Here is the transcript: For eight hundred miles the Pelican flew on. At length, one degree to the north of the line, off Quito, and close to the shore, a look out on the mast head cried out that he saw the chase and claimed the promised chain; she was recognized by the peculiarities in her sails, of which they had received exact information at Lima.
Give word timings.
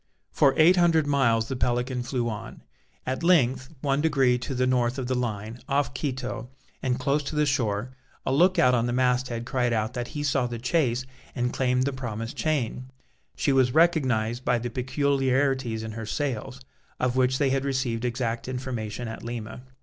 For 0.31 0.55
eight 0.57 0.77
hundred 0.77 1.05
miles 1.05 1.47
the 1.47 1.55
Pelican 1.55 2.01
flew 2.01 2.27
on. 2.27 2.63
At 3.05 3.21
length, 3.21 3.69
one 3.81 4.01
degree 4.01 4.39
to 4.39 4.55
the 4.55 4.65
north 4.65 4.97
of 4.97 5.05
the 5.05 5.13
line, 5.13 5.59
off 5.69 5.93
Quito, 5.93 6.49
and 6.81 6.97
close 6.99 7.21
to 7.21 7.35
the 7.35 7.45
shore, 7.45 7.91
a 8.25 8.33
look 8.33 8.57
out 8.57 8.73
on 8.73 8.87
the 8.87 8.93
mast 8.93 9.27
head 9.27 9.45
cried 9.45 9.71
out 9.73 9.93
that 9.93 10.07
he 10.17 10.23
saw 10.23 10.47
the 10.47 10.57
chase 10.57 11.05
and 11.35 11.53
claimed 11.53 11.83
the 11.83 11.93
promised 11.93 12.35
chain; 12.35 12.89
she 13.35 13.51
was 13.53 13.75
recognized 13.75 14.43
by 14.43 14.57
the 14.57 14.71
peculiarities 14.71 15.83
in 15.83 15.91
her 15.91 16.07
sails, 16.07 16.59
of 16.99 17.15
which 17.15 17.37
they 17.37 17.51
had 17.51 17.63
received 17.63 18.03
exact 18.03 18.47
information 18.47 19.07
at 19.07 19.21
Lima. 19.21 19.61